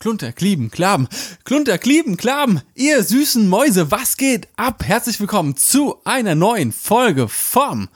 [0.00, 1.08] Klunter, Klieben, Klaben,
[1.42, 4.84] Klunter, Klieben, Klaben, ihr süßen Mäuse, was geht ab?
[4.86, 7.88] Herzlich willkommen zu einer neuen Folge vom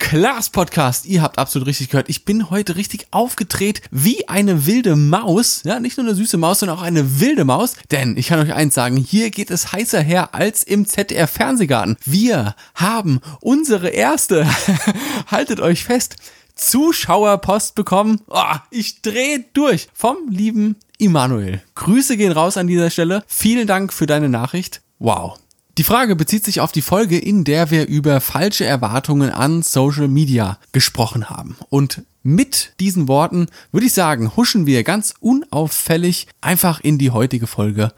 [0.00, 1.06] Klaas Podcast.
[1.06, 5.62] Ihr habt absolut richtig gehört, ich bin heute richtig aufgedreht wie eine wilde Maus.
[5.64, 7.74] Ja, nicht nur eine süße Maus, sondern auch eine wilde Maus.
[7.92, 11.96] Denn ich kann euch eins sagen, hier geht es heißer her als im ZDR Fernsehgarten.
[12.04, 14.44] Wir haben unsere erste,
[15.28, 16.16] haltet euch fest,
[16.54, 18.20] Zuschauerpost bekommen.
[18.28, 21.62] Oh, ich drehe durch vom lieben Immanuel.
[21.74, 23.24] Grüße gehen raus an dieser Stelle.
[23.26, 24.82] Vielen Dank für deine Nachricht.
[24.98, 25.38] Wow.
[25.76, 30.06] Die Frage bezieht sich auf die Folge, in der wir über falsche Erwartungen an Social
[30.06, 31.56] Media gesprochen haben.
[31.68, 37.48] Und mit diesen Worten würde ich sagen, huschen wir ganz unauffällig einfach in die heutige
[37.48, 37.92] Folge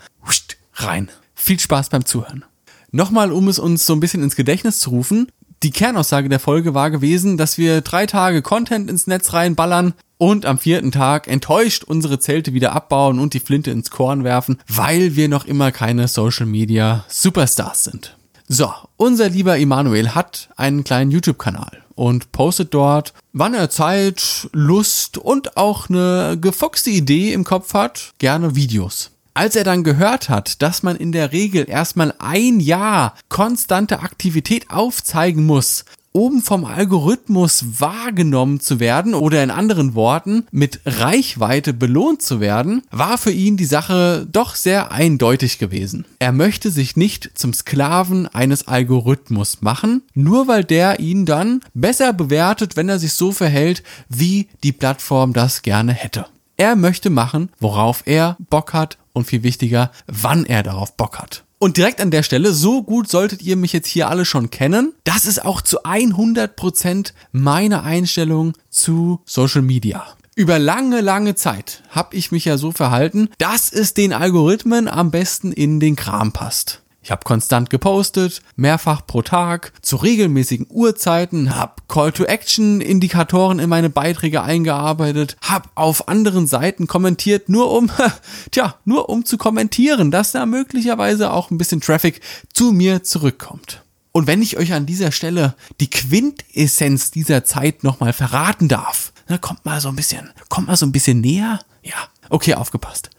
[0.76, 1.10] rein.
[1.34, 2.44] Viel Spaß beim Zuhören.
[2.92, 5.28] Nochmal, um es uns so ein bisschen ins Gedächtnis zu rufen,
[5.66, 10.46] die Kernaussage der Folge war gewesen, dass wir drei Tage Content ins Netz reinballern und
[10.46, 15.16] am vierten Tag enttäuscht unsere Zelte wieder abbauen und die Flinte ins Korn werfen, weil
[15.16, 18.16] wir noch immer keine Social Media Superstars sind.
[18.46, 25.18] So, unser lieber Emanuel hat einen kleinen YouTube-Kanal und postet dort, wann er Zeit, Lust
[25.18, 29.10] und auch eine gefoxte Idee im Kopf hat, gerne Videos.
[29.36, 34.70] Als er dann gehört hat, dass man in der Regel erstmal ein Jahr konstante Aktivität
[34.70, 42.22] aufzeigen muss, um vom Algorithmus wahrgenommen zu werden oder in anderen Worten mit Reichweite belohnt
[42.22, 46.06] zu werden, war für ihn die Sache doch sehr eindeutig gewesen.
[46.18, 52.14] Er möchte sich nicht zum Sklaven eines Algorithmus machen, nur weil der ihn dann besser
[52.14, 56.24] bewertet, wenn er sich so verhält, wie die Plattform das gerne hätte.
[56.56, 61.44] Er möchte machen, worauf er Bock hat und viel wichtiger, wann er darauf Bock hat.
[61.58, 64.94] Und direkt an der Stelle, so gut solltet ihr mich jetzt hier alle schon kennen,
[65.04, 70.06] das ist auch zu 100% meine Einstellung zu Social Media.
[70.34, 75.10] Über lange, lange Zeit habe ich mich ja so verhalten, dass es den Algorithmen am
[75.10, 76.82] besten in den Kram passt.
[77.06, 84.42] Ich habe konstant gepostet, mehrfach pro Tag, zu regelmäßigen Uhrzeiten, habe Call-to-Action-Indikatoren in meine Beiträge
[84.42, 87.92] eingearbeitet, habe auf anderen Seiten kommentiert, nur um,
[88.50, 92.20] tja, nur um zu kommentieren, dass da möglicherweise auch ein bisschen Traffic
[92.52, 93.84] zu mir zurückkommt.
[94.10, 99.38] Und wenn ich euch an dieser Stelle die Quintessenz dieser Zeit nochmal verraten darf, na,
[99.38, 101.60] kommt mal so ein bisschen, kommt mal so ein bisschen näher.
[101.84, 103.10] Ja, okay, aufgepasst.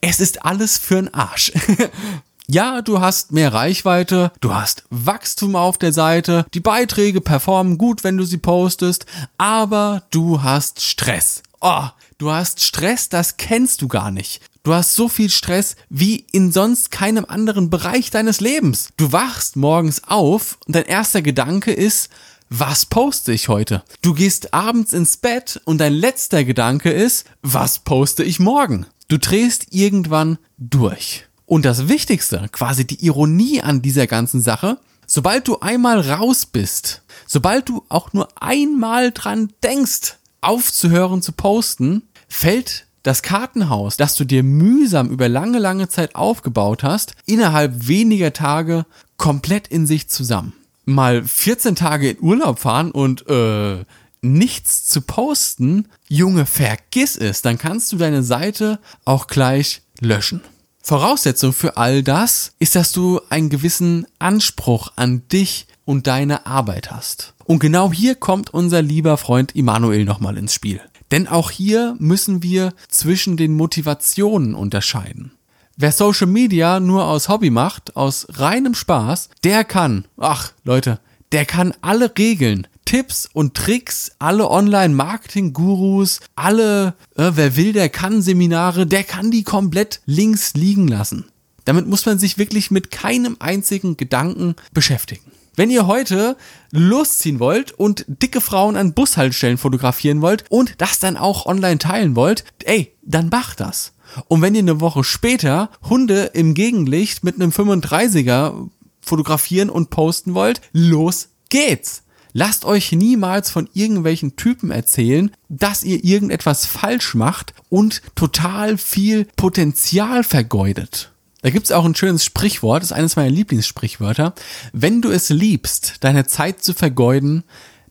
[0.00, 1.52] Es ist alles für'n Arsch.
[2.50, 8.04] Ja, du hast mehr Reichweite, du hast Wachstum auf der Seite, die Beiträge performen gut,
[8.04, 9.04] wenn du sie postest,
[9.36, 11.42] aber du hast Stress.
[11.60, 14.40] Oh, du hast Stress, das kennst du gar nicht.
[14.62, 18.88] Du hast so viel Stress wie in sonst keinem anderen Bereich deines Lebens.
[18.96, 22.08] Du wachst morgens auf und dein erster Gedanke ist,
[22.48, 23.82] was poste ich heute?
[24.00, 28.86] Du gehst abends ins Bett und dein letzter Gedanke ist, was poste ich morgen?
[29.08, 31.27] Du drehst irgendwann durch.
[31.48, 34.76] Und das Wichtigste, quasi die Ironie an dieser ganzen Sache,
[35.06, 42.02] sobald du einmal raus bist, sobald du auch nur einmal dran denkst, aufzuhören zu posten,
[42.28, 48.34] fällt das Kartenhaus, das du dir mühsam über lange, lange Zeit aufgebaut hast, innerhalb weniger
[48.34, 48.84] Tage
[49.16, 50.52] komplett in sich zusammen.
[50.84, 53.86] Mal 14 Tage in Urlaub fahren und äh,
[54.20, 60.42] nichts zu posten, Junge, vergiss es, dann kannst du deine Seite auch gleich löschen.
[60.82, 66.90] Voraussetzung für all das ist, dass du einen gewissen Anspruch an dich und deine Arbeit
[66.90, 67.34] hast.
[67.44, 70.80] Und genau hier kommt unser lieber Freund Immanuel nochmal ins Spiel.
[71.10, 75.32] Denn auch hier müssen wir zwischen den Motivationen unterscheiden.
[75.76, 81.00] Wer Social Media nur aus Hobby macht, aus reinem Spaß, der kann, ach Leute,
[81.32, 88.22] der kann alle Regeln, Tipps und Tricks, alle Online-Marketing-Gurus, alle äh, Wer will, der kann
[88.22, 91.26] Seminare, der kann die komplett links liegen lassen.
[91.66, 95.30] Damit muss man sich wirklich mit keinem einzigen Gedanken beschäftigen.
[95.54, 96.38] Wenn ihr heute
[96.70, 102.16] losziehen wollt und dicke Frauen an Bushaltestellen fotografieren wollt und das dann auch online teilen
[102.16, 103.92] wollt, ey, dann macht das.
[104.28, 108.70] Und wenn ihr eine Woche später Hunde im Gegenlicht mit einem 35er
[109.02, 112.04] fotografieren und posten wollt, los geht's.
[112.38, 119.24] Lasst euch niemals von irgendwelchen Typen erzählen, dass ihr irgendetwas falsch macht und total viel
[119.34, 121.10] Potenzial vergeudet.
[121.42, 124.34] Da gibt's auch ein schönes Sprichwort, das ist eines meiner Lieblingssprichwörter.
[124.72, 127.42] Wenn du es liebst, deine Zeit zu vergeuden,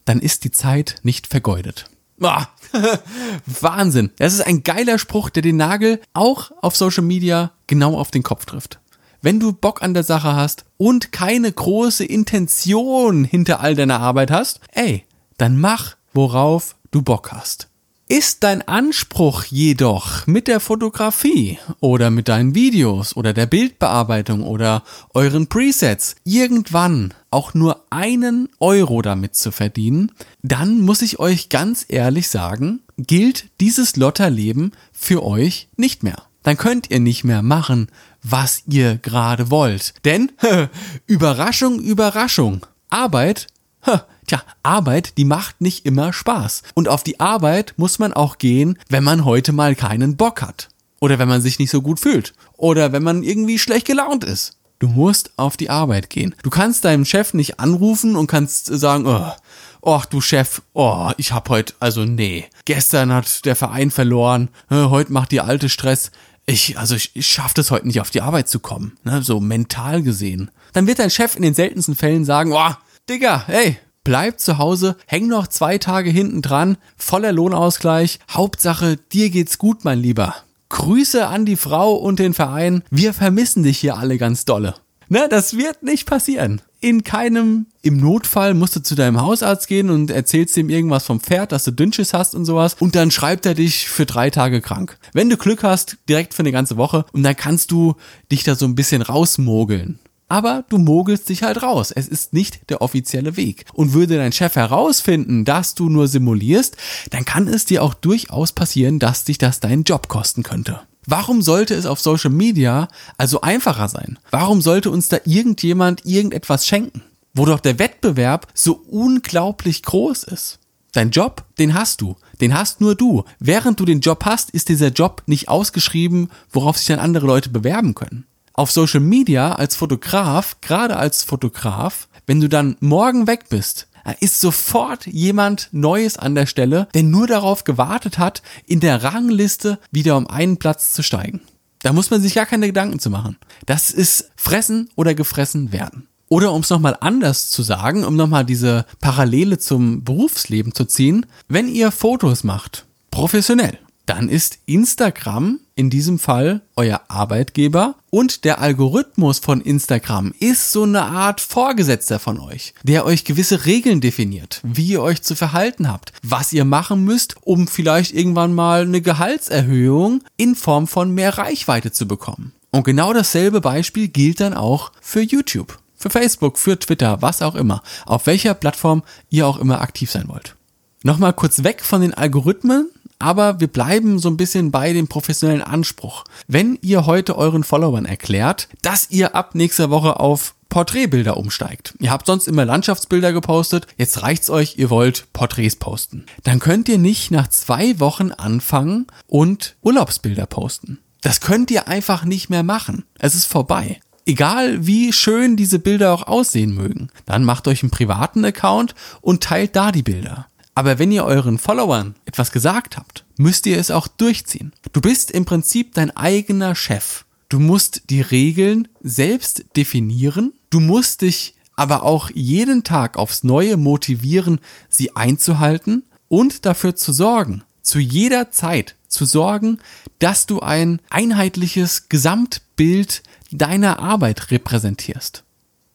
[0.06, 1.90] dann ist die Zeit nicht vergeudet.
[2.22, 2.46] Ah,
[3.46, 4.12] Wahnsinn.
[4.18, 8.24] Das ist ein geiler Spruch, der den Nagel auch auf Social Media genau auf den
[8.24, 8.80] Kopf trifft.
[9.22, 14.32] Wenn du Bock an der Sache hast und keine große Intention hinter all deiner Arbeit
[14.32, 15.06] hast, ey,
[15.38, 17.70] dann mach, worauf du Bock hast.
[18.10, 24.84] Ist dein Anspruch jedoch mit der Fotografie oder mit deinen Videos oder der Bildbearbeitung oder
[25.14, 31.86] euren Presets irgendwann auch nur einen Euro damit zu verdienen, dann muss ich euch ganz
[31.90, 36.24] ehrlich sagen, gilt dieses Lotterleben für euch nicht mehr.
[36.48, 37.90] Dann könnt ihr nicht mehr machen,
[38.24, 39.96] was ihr gerade wollt.
[40.06, 40.32] Denn,
[41.06, 43.48] Überraschung, Überraschung, Arbeit,
[44.28, 46.64] Tja, Arbeit, die macht nicht immer Spaß.
[46.74, 50.70] Und auf die Arbeit muss man auch gehen, wenn man heute mal keinen Bock hat.
[51.02, 52.34] Oder wenn man sich nicht so gut fühlt.
[52.56, 54.56] Oder wenn man irgendwie schlecht gelaunt ist.
[54.80, 56.34] Du musst auf die Arbeit gehen.
[56.44, 59.34] Du kannst deinem Chef nicht anrufen und kannst sagen, oh,
[59.82, 62.46] oh du Chef, oh, ich hab heute, also nee.
[62.64, 66.12] Gestern hat der Verein verloren, äh, heute macht die alte Stress.
[66.50, 69.42] Ich, also ich, ich schaff das heute nicht auf die Arbeit zu kommen, ne, so
[69.42, 70.50] mental gesehen.
[70.72, 72.72] Dann wird dein Chef in den seltensten Fällen sagen, oh,
[73.10, 78.20] Digga, hey, bleib zu Hause, häng noch zwei Tage hinten dran, voller Lohnausgleich.
[78.32, 80.36] Hauptsache, dir geht's gut, mein Lieber.
[80.70, 82.82] Grüße an die Frau und den Verein.
[82.90, 84.76] Wir vermissen dich hier alle ganz dolle.
[85.10, 86.62] Ne, das wird nicht passieren.
[86.80, 91.20] In keinem, im Notfall musst du zu deinem Hausarzt gehen und erzählst ihm irgendwas vom
[91.20, 92.76] Pferd, dass du Dünnschiss hast und sowas.
[92.80, 95.00] Und dann schreibt er dich für drei Tage krank.
[95.14, 97.06] Wenn du Glück hast, direkt für eine ganze Woche.
[97.14, 97.96] Und dann kannst du
[98.32, 99.98] dich da so ein bisschen rausmogeln.
[100.30, 101.92] Aber du mogelst dich halt raus.
[101.92, 103.66] Es ist nicht der offizielle Weg.
[103.74, 106.78] Und würde dein Chef herausfinden, dass du nur simulierst,
[107.10, 110.82] dann kann es dir auch durchaus passieren, dass dich das deinen Job kosten könnte.
[111.08, 112.88] Warum sollte es auf Social Media
[113.18, 114.20] also einfacher sein?
[114.30, 117.02] Warum sollte uns da irgendjemand irgendetwas schenken?
[117.34, 120.60] Wo doch der Wettbewerb so unglaublich groß ist.
[120.92, 122.16] Dein Job, den hast du.
[122.42, 123.24] Den hast nur du.
[123.40, 127.50] Während du den Job hast, ist dieser Job nicht ausgeschrieben, worauf sich dann andere Leute
[127.50, 128.28] bewerben können
[128.58, 134.40] auf Social Media als Fotograf, gerade als Fotograf, wenn du dann morgen weg bist, ist
[134.40, 140.18] sofort jemand Neues an der Stelle, der nur darauf gewartet hat, in der Rangliste wieder
[140.18, 141.42] um einen Platz zu steigen.
[141.82, 143.38] Da muss man sich gar keine Gedanken zu machen.
[143.66, 146.08] Das ist fressen oder gefressen werden.
[146.30, 151.26] Oder um es nochmal anders zu sagen, um nochmal diese Parallele zum Berufsleben zu ziehen,
[151.48, 158.60] wenn ihr Fotos macht, professionell, dann ist Instagram in diesem Fall euer Arbeitgeber und der
[158.60, 164.62] Algorithmus von Instagram ist so eine Art Vorgesetzter von euch, der euch gewisse Regeln definiert,
[164.64, 169.02] wie ihr euch zu verhalten habt, was ihr machen müsst, um vielleicht irgendwann mal eine
[169.02, 172.54] Gehaltserhöhung in Form von mehr Reichweite zu bekommen.
[172.72, 177.56] Und genau dasselbe Beispiel gilt dann auch für YouTube, für Facebook, für Twitter, was auch
[177.56, 180.56] immer, auf welcher Plattform ihr auch immer aktiv sein wollt.
[181.04, 185.62] Nochmal kurz weg von den Algorithmen aber wir bleiben so ein bisschen bei dem professionellen
[185.62, 186.24] Anspruch.
[186.48, 191.96] Wenn ihr heute euren Followern erklärt, dass ihr ab nächster Woche auf Porträtbilder umsteigt.
[192.00, 196.26] Ihr habt sonst immer Landschaftsbilder gepostet, jetzt reicht's euch, ihr wollt Porträts posten.
[196.44, 201.00] Dann könnt ihr nicht nach zwei Wochen anfangen und Urlaubsbilder posten.
[201.22, 203.06] Das könnt ihr einfach nicht mehr machen.
[203.18, 204.00] Es ist vorbei.
[204.26, 209.42] Egal wie schön diese Bilder auch aussehen mögen, dann macht euch einen privaten Account und
[209.42, 210.48] teilt da die Bilder.
[210.78, 214.74] Aber wenn ihr euren Followern etwas gesagt habt, müsst ihr es auch durchziehen.
[214.94, 217.26] Du bist im Prinzip dein eigener Chef.
[217.50, 220.54] Du musst die Regeln selbst definieren.
[220.70, 227.12] Du musst dich aber auch jeden Tag aufs Neue motivieren, sie einzuhalten und dafür zu
[227.12, 229.80] sorgen, zu jeder Zeit zu sorgen,
[230.20, 235.44] dass du ein einheitliches Gesamtbild deiner Arbeit repräsentierst.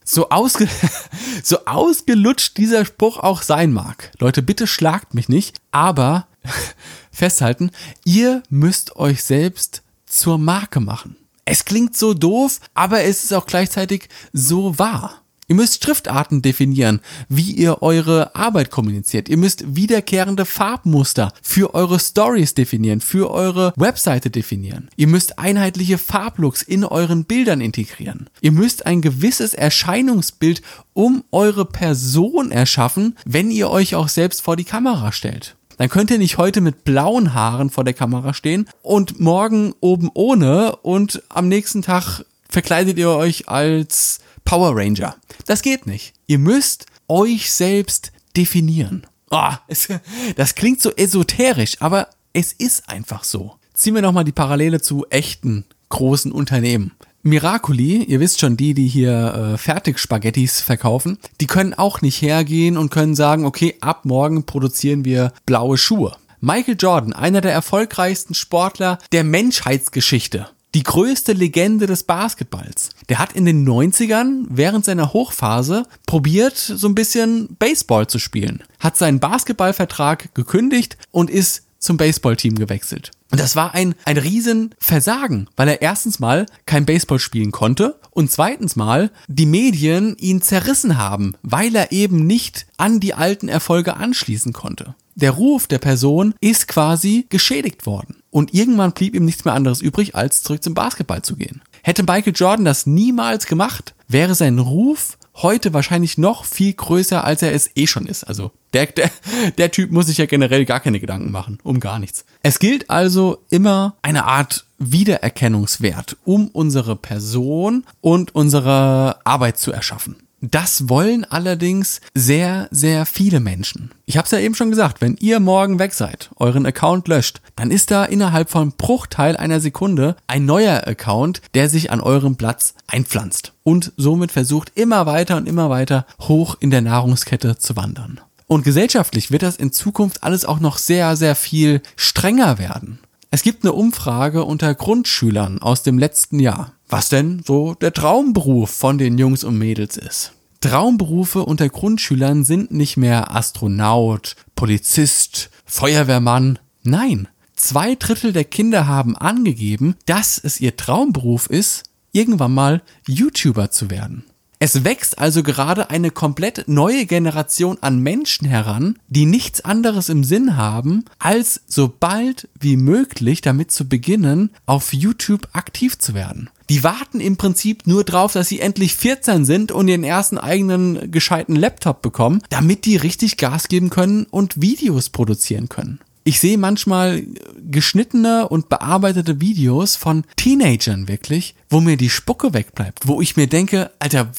[0.04, 0.68] So, ausge
[1.42, 4.10] so ausgelutscht dieser Spruch auch sein mag.
[4.18, 6.26] Leute, bitte schlagt mich nicht, aber
[7.12, 7.70] festhalten,
[8.04, 11.16] ihr müsst euch selbst zur Marke machen.
[11.44, 15.21] Es klingt so doof, aber es ist auch gleichzeitig so wahr.
[15.52, 19.28] Ihr müsst Schriftarten definieren, wie ihr eure Arbeit kommuniziert.
[19.28, 24.88] Ihr müsst wiederkehrende Farbmuster für eure Stories definieren, für eure Webseite definieren.
[24.96, 28.30] Ihr müsst einheitliche Farblooks in euren Bildern integrieren.
[28.40, 30.62] Ihr müsst ein gewisses Erscheinungsbild
[30.94, 36.10] um eure Person erschaffen, wenn ihr euch auch selbst vor die Kamera stellt dann könnt
[36.10, 41.22] ihr nicht heute mit blauen Haaren vor der Kamera stehen und morgen oben ohne und
[41.28, 45.16] am nächsten Tag verkleidet ihr euch als Power Ranger.
[45.46, 46.14] Das geht nicht.
[46.26, 49.06] Ihr müsst euch selbst definieren.
[49.30, 49.88] Oh, es,
[50.36, 53.56] das klingt so esoterisch, aber es ist einfach so.
[53.74, 56.92] Ziehen wir nochmal die Parallele zu echten großen Unternehmen.
[57.24, 62.76] Miracoli, ihr wisst schon, die, die hier äh, Fertigspaghettis verkaufen, die können auch nicht hergehen
[62.76, 66.16] und können sagen, okay, ab morgen produzieren wir blaue Schuhe.
[66.40, 72.90] Michael Jordan, einer der erfolgreichsten Sportler der Menschheitsgeschichte, die größte Legende des Basketballs.
[73.08, 78.62] Der hat in den 90ern während seiner Hochphase probiert, so ein bisschen Baseball zu spielen.
[78.80, 83.10] Hat seinen Basketballvertrag gekündigt und ist zum Baseballteam gewechselt.
[83.30, 88.30] Und das war ein, ein Riesenversagen, weil er erstens mal kein Baseball spielen konnte und
[88.30, 93.96] zweitens mal die Medien ihn zerrissen haben, weil er eben nicht an die alten Erfolge
[93.96, 94.94] anschließen konnte.
[95.14, 98.22] Der Ruf der Person ist quasi geschädigt worden.
[98.30, 101.60] Und irgendwann blieb ihm nichts mehr anderes übrig, als zurück zum Basketball zu gehen.
[101.82, 107.42] Hätte Michael Jordan das niemals gemacht, wäre sein Ruf heute wahrscheinlich noch viel größer, als
[107.42, 108.24] er es eh schon ist.
[108.24, 109.10] Also der, der,
[109.58, 112.24] der Typ muss sich ja generell gar keine Gedanken machen, um gar nichts.
[112.42, 120.16] Es gilt also immer eine Art Wiedererkennungswert, um unsere Person und unsere Arbeit zu erschaffen.
[120.44, 123.92] Das wollen allerdings sehr, sehr viele Menschen.
[124.06, 127.40] Ich habe es ja eben schon gesagt, wenn ihr morgen weg seid, euren Account löscht,
[127.54, 132.34] dann ist da innerhalb von Bruchteil einer Sekunde ein neuer Account, der sich an eurem
[132.34, 137.76] Platz einpflanzt und somit versucht immer weiter und immer weiter hoch in der Nahrungskette zu
[137.76, 138.20] wandern.
[138.48, 142.98] Und gesellschaftlich wird das in Zukunft alles auch noch sehr, sehr viel strenger werden.
[143.32, 148.70] Es gibt eine Umfrage unter Grundschülern aus dem letzten Jahr was denn so der Traumberuf
[148.70, 150.32] von den Jungs und Mädels ist.
[150.60, 156.58] Traumberufe unter Grundschülern sind nicht mehr Astronaut, Polizist, Feuerwehrmann.
[156.82, 163.70] Nein, zwei Drittel der Kinder haben angegeben, dass es ihr Traumberuf ist, irgendwann mal YouTuber
[163.70, 164.24] zu werden.
[164.64, 170.22] Es wächst also gerade eine komplett neue Generation an Menschen heran, die nichts anderes im
[170.22, 176.48] Sinn haben, als so bald wie möglich damit zu beginnen, auf YouTube aktiv zu werden.
[176.70, 181.10] Die warten im Prinzip nur drauf, dass sie endlich 14 sind und ihren ersten eigenen
[181.10, 185.98] gescheiten Laptop bekommen, damit die richtig Gas geben können und Videos produzieren können.
[186.24, 187.24] Ich sehe manchmal
[187.68, 193.48] geschnittene und bearbeitete Videos von Teenagern wirklich, wo mir die Spucke wegbleibt, wo ich mir
[193.48, 194.30] denke, Alter,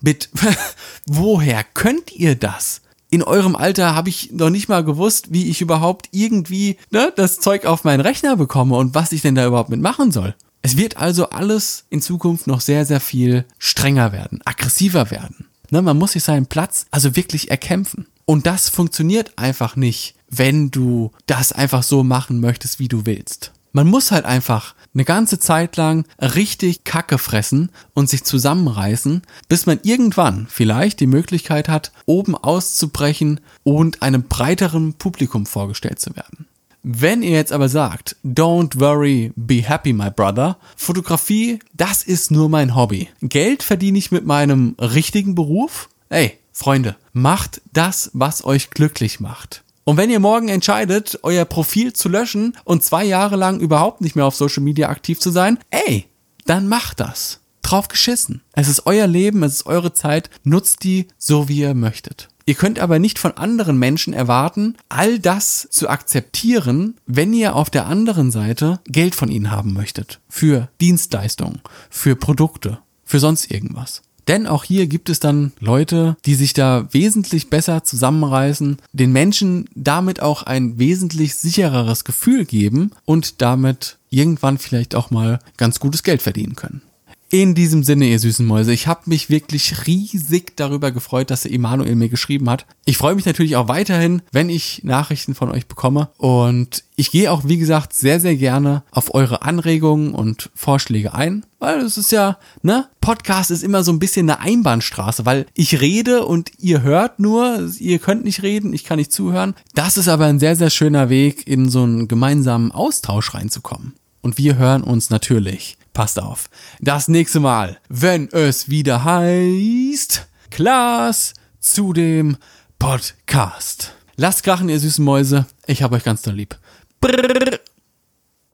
[0.00, 0.30] mit
[1.06, 2.80] woher könnt ihr das?
[3.10, 7.40] In eurem Alter habe ich noch nicht mal gewusst, wie ich überhaupt irgendwie ne, das
[7.40, 10.34] Zeug auf meinen Rechner bekomme und was ich denn da überhaupt mitmachen soll.
[10.60, 15.46] Es wird also alles in Zukunft noch sehr, sehr viel strenger werden, aggressiver werden.
[15.70, 18.06] Ne, man muss sich seinen Platz also wirklich erkämpfen.
[18.26, 23.52] Und das funktioniert einfach nicht, wenn du das einfach so machen möchtest, wie du willst.
[23.72, 29.66] Man muss halt einfach eine ganze Zeit lang richtig Kacke fressen und sich zusammenreißen, bis
[29.66, 36.46] man irgendwann vielleicht die Möglichkeit hat, oben auszubrechen und einem breiteren Publikum vorgestellt zu werden.
[36.82, 42.48] Wenn ihr jetzt aber sagt, don't worry, be happy, my brother, Fotografie, das ist nur
[42.48, 43.08] mein Hobby.
[43.20, 45.90] Geld verdiene ich mit meinem richtigen Beruf?
[46.08, 49.62] Ey, Freunde, macht das, was euch glücklich macht.
[49.88, 54.16] Und wenn ihr morgen entscheidet, euer Profil zu löschen und zwei Jahre lang überhaupt nicht
[54.16, 56.04] mehr auf Social Media aktiv zu sein, ey,
[56.44, 57.40] dann macht das.
[57.62, 58.42] Drauf geschissen.
[58.52, 62.28] Es ist euer Leben, es ist eure Zeit, nutzt die so, wie ihr möchtet.
[62.44, 67.70] Ihr könnt aber nicht von anderen Menschen erwarten, all das zu akzeptieren, wenn ihr auf
[67.70, 70.20] der anderen Seite Geld von ihnen haben möchtet.
[70.28, 74.02] Für Dienstleistungen, für Produkte, für sonst irgendwas.
[74.28, 79.68] Denn auch hier gibt es dann Leute, die sich da wesentlich besser zusammenreißen, den Menschen
[79.74, 86.02] damit auch ein wesentlich sichereres Gefühl geben und damit irgendwann vielleicht auch mal ganz gutes
[86.02, 86.82] Geld verdienen können.
[87.30, 91.52] In diesem Sinne, ihr süßen Mäuse, ich habe mich wirklich riesig darüber gefreut, dass der
[91.52, 92.64] Emanuel mir geschrieben hat.
[92.86, 96.08] Ich freue mich natürlich auch weiterhin, wenn ich Nachrichten von euch bekomme.
[96.16, 101.44] Und ich gehe auch, wie gesagt, sehr, sehr gerne auf eure Anregungen und Vorschläge ein.
[101.58, 102.88] Weil es ist ja, ne?
[103.02, 107.68] Podcast ist immer so ein bisschen eine Einbahnstraße, weil ich rede und ihr hört nur,
[107.78, 109.54] ihr könnt nicht reden, ich kann nicht zuhören.
[109.74, 113.94] Das ist aber ein sehr, sehr schöner Weg, in so einen gemeinsamen Austausch reinzukommen.
[114.22, 116.48] Und wir hören uns natürlich passt auf.
[116.80, 122.36] Das nächste Mal, wenn es wieder heißt, Klaas zu dem
[122.78, 123.96] Podcast.
[124.14, 125.46] Lasst krachen, ihr süßen Mäuse.
[125.66, 126.56] Ich hab euch ganz doll lieb.
[127.00, 127.58] Brrr.